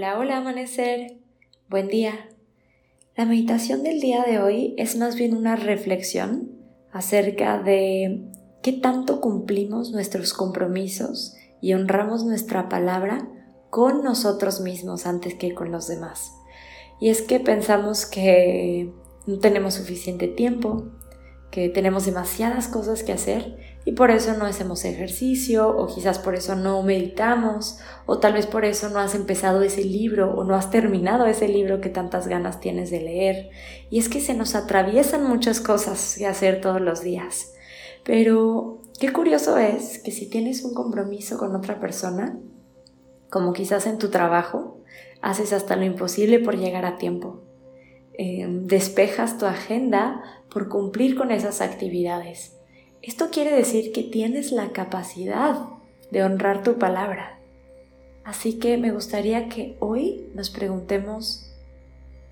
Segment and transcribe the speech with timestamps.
[0.00, 1.18] Hola, hola amanecer.
[1.68, 2.30] Buen día.
[3.18, 6.52] La meditación del día de hoy es más bien una reflexión
[6.90, 8.22] acerca de
[8.62, 13.28] qué tanto cumplimos nuestros compromisos y honramos nuestra palabra
[13.68, 16.32] con nosotros mismos antes que con los demás.
[16.98, 18.90] Y es que pensamos que
[19.26, 20.92] no tenemos suficiente tiempo,
[21.50, 26.34] que tenemos demasiadas cosas que hacer y por eso no hacemos ejercicio o quizás por
[26.34, 30.54] eso no meditamos o tal vez por eso no has empezado ese libro o no
[30.54, 33.50] has terminado ese libro que tantas ganas tienes de leer.
[33.90, 37.54] Y es que se nos atraviesan muchas cosas que hacer todos los días.
[38.04, 42.38] Pero qué curioso es que si tienes un compromiso con otra persona,
[43.30, 44.80] como quizás en tu trabajo,
[45.22, 47.44] haces hasta lo imposible por llegar a tiempo
[48.22, 52.59] eh, despejas tu agenda por cumplir con esas actividades.
[53.02, 55.58] Esto quiere decir que tienes la capacidad
[56.10, 57.38] de honrar tu palabra.
[58.24, 61.50] Así que me gustaría que hoy nos preguntemos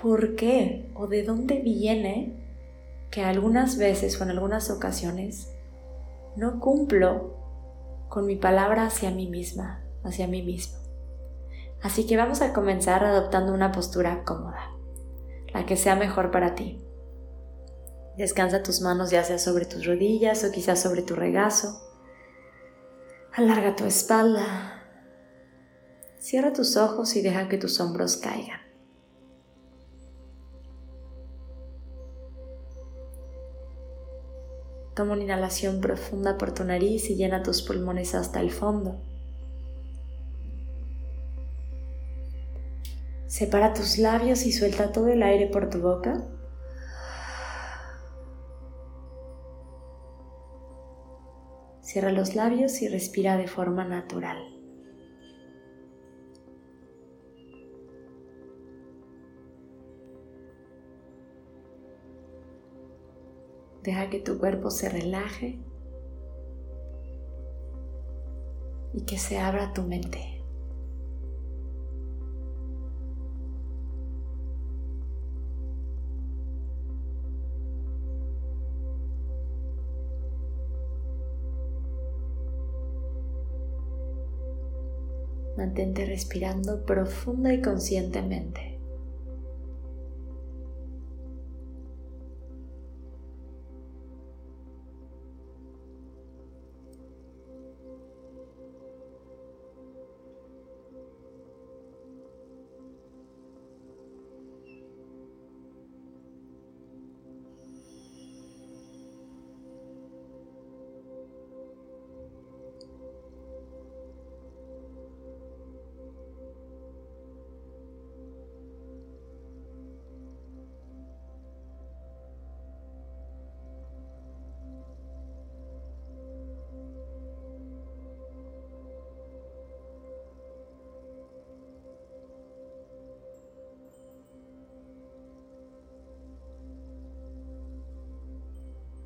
[0.00, 2.34] por qué o de dónde viene
[3.10, 5.50] que algunas veces o en algunas ocasiones
[6.36, 7.34] no cumplo
[8.08, 10.78] con mi palabra hacia mí misma, hacia mí mismo.
[11.82, 14.70] Así que vamos a comenzar adoptando una postura cómoda
[15.52, 16.80] la que sea mejor para ti.
[18.20, 21.80] Descansa tus manos ya sea sobre tus rodillas o quizás sobre tu regazo.
[23.32, 24.84] Alarga tu espalda.
[26.18, 28.60] Cierra tus ojos y deja que tus hombros caigan.
[34.94, 39.00] Toma una inhalación profunda por tu nariz y llena tus pulmones hasta el fondo.
[43.28, 46.22] Separa tus labios y suelta todo el aire por tu boca.
[51.90, 54.38] Cierra los labios y respira de forma natural.
[63.82, 65.58] Deja que tu cuerpo se relaje
[68.92, 70.39] y que se abra tu mente.
[85.56, 88.69] Mantente respirando profunda y conscientemente.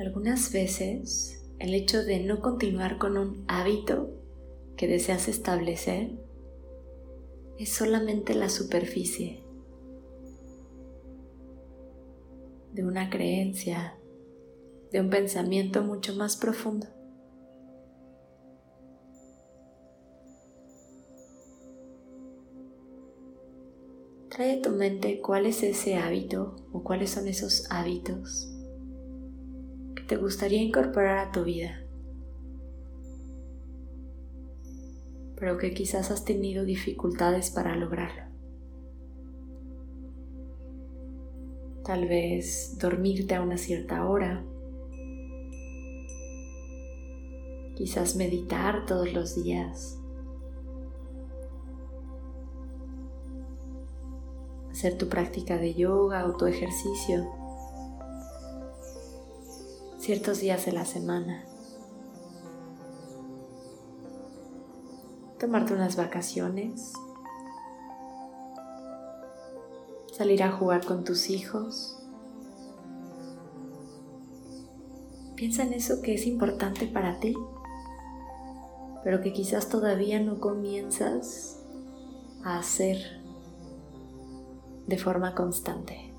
[0.00, 4.08] Algunas veces el hecho de no continuar con un hábito
[4.74, 6.18] que deseas establecer
[7.58, 9.44] es solamente la superficie
[12.72, 13.98] de una creencia,
[14.90, 16.86] de un pensamiento mucho más profundo.
[24.30, 28.56] Trae a tu mente cuál es ese hábito o cuáles son esos hábitos
[30.10, 31.84] te gustaría incorporar a tu vida,
[35.36, 38.24] pero que quizás has tenido dificultades para lograrlo.
[41.84, 44.44] Tal vez dormirte a una cierta hora,
[47.76, 49.96] quizás meditar todos los días,
[54.72, 57.39] hacer tu práctica de yoga o tu ejercicio
[60.10, 61.44] ciertos días de la semana.
[65.38, 66.92] Tomarte unas vacaciones.
[70.12, 71.96] Salir a jugar con tus hijos.
[75.36, 77.36] Piensa en eso que es importante para ti,
[79.04, 81.62] pero que quizás todavía no comienzas
[82.42, 83.22] a hacer
[84.88, 86.09] de forma constante.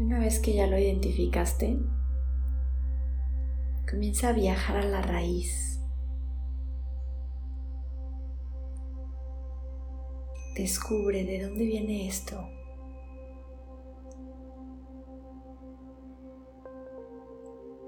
[0.00, 1.78] Una vez que ya lo identificaste,
[3.88, 5.78] comienza a viajar a la raíz.
[10.56, 12.48] Descubre de dónde viene esto.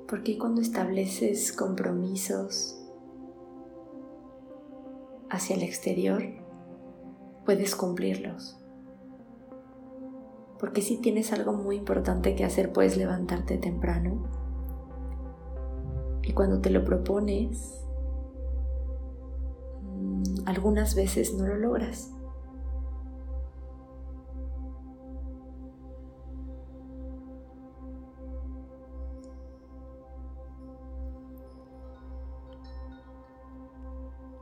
[0.06, 2.78] Porque cuando estableces compromisos
[5.30, 6.22] hacia el exterior,
[7.46, 8.61] puedes cumplirlos?
[10.62, 14.22] Porque si tienes algo muy importante que hacer, puedes levantarte temprano.
[16.22, 17.84] Y cuando te lo propones,
[19.82, 22.12] mm, algunas veces no lo logras.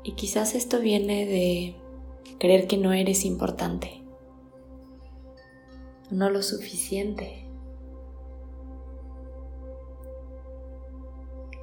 [0.05, 1.77] Y quizás esto viene de
[2.39, 4.00] creer que no eres importante,
[6.11, 7.47] no lo suficiente.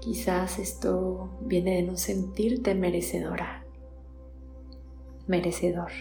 [0.02, 3.66] Quizás esto viene de no sentirte merecedora,
[5.28, 5.92] merecedor.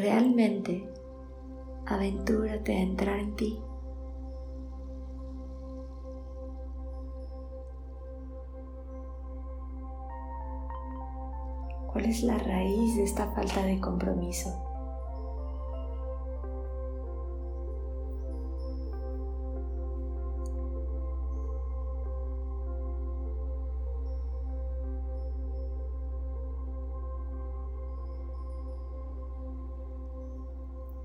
[0.00, 0.88] realmente
[1.86, 3.58] aventúrate a entrar en ti.
[11.92, 14.48] ¿Cuál es la raíz de esta falta de compromiso?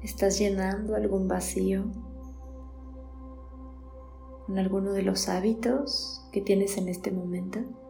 [0.03, 1.85] ¿Estás llenando algún vacío
[4.45, 7.84] con alguno de los hábitos que tienes en este momento?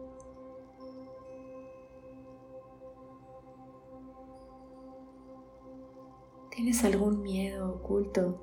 [6.66, 8.40] ¿Tienes algún miedo oculto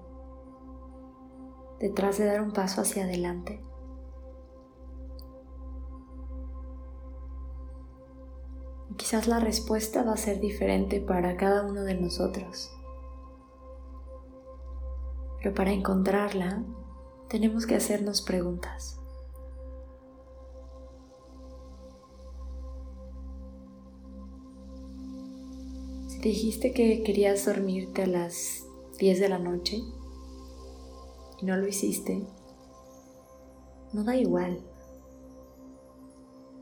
[1.81, 3.61] detrás de dar un paso hacia adelante?
[8.95, 12.71] quizás la respuesta va a ser diferente para cada uno de nosotros.
[15.39, 16.63] Pero para encontrarla
[17.27, 19.02] tenemos que hacernos preguntas.
[26.29, 28.65] Dijiste que querías dormirte a las
[28.97, 29.83] 10 de la noche
[31.41, 32.25] y no lo hiciste,
[33.91, 34.63] no da igual.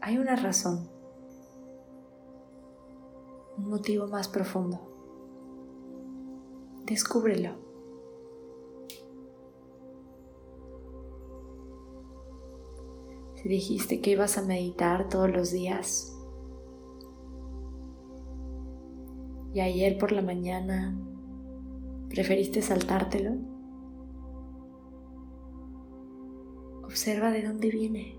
[0.01, 0.89] Hay una razón,
[3.57, 4.79] un motivo más profundo.
[6.85, 7.55] Descúbrelo.
[13.35, 16.17] Si dijiste que ibas a meditar todos los días
[19.53, 20.97] y ayer por la mañana
[22.09, 23.31] preferiste saltártelo,
[26.83, 28.17] observa de dónde viene.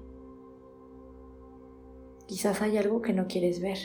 [2.26, 3.78] Quizás hay algo que no quieres ver.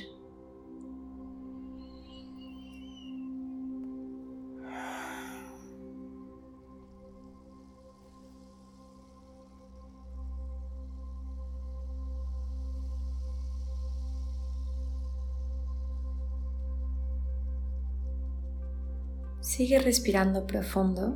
[19.47, 21.15] Sigue respirando profundo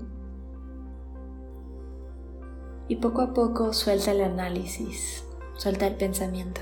[2.87, 5.25] y poco a poco suelta el análisis,
[5.57, 6.61] suelta el pensamiento.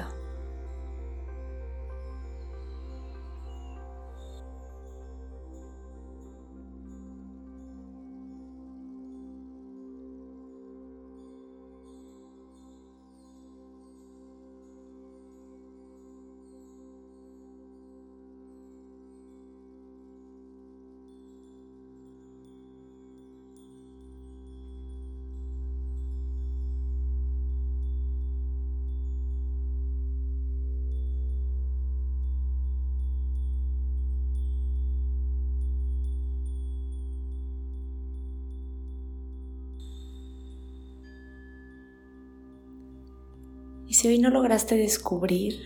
[43.90, 45.64] Y si hoy no lograste descubrir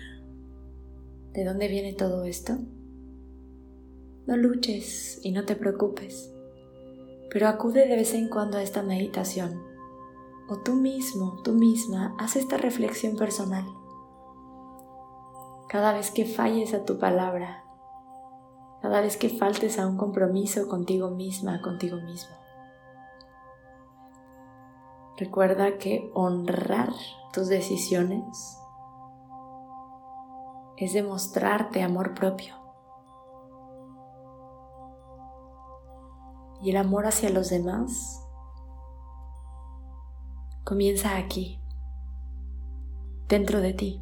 [1.34, 2.54] de dónde viene todo esto,
[4.26, 6.34] no luches y no te preocupes,
[7.30, 9.62] pero acude de vez en cuando a esta meditación.
[10.48, 13.66] O tú mismo, tú misma, haz esta reflexión personal.
[15.68, 17.66] Cada vez que falles a tu palabra,
[18.82, 22.43] cada vez que faltes a un compromiso contigo misma, contigo mismo.
[25.18, 26.90] Recuerda que honrar
[27.34, 28.58] tus decisiones
[30.78, 32.56] es demostrarte amor propio.
[36.62, 38.26] Y el amor hacia los demás
[40.64, 41.60] comienza aquí,
[43.28, 44.02] dentro de ti.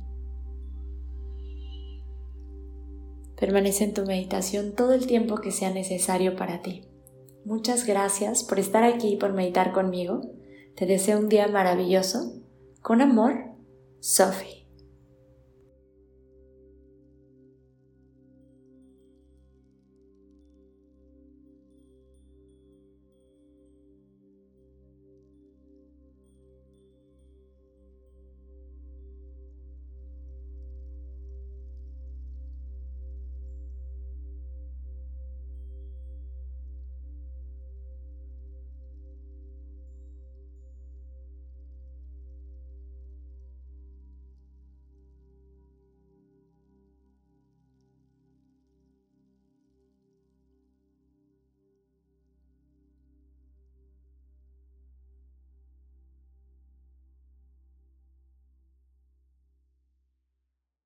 [3.36, 6.88] Permanece en tu meditación todo el tiempo que sea necesario para ti.
[7.44, 10.22] Muchas gracias por estar aquí y por meditar conmigo.
[10.76, 12.34] Te deseo un día maravilloso.
[12.82, 13.56] Con amor,
[14.00, 14.61] Sophie.